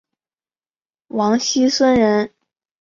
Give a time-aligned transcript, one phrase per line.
[1.09, 2.33] 王沂孙人。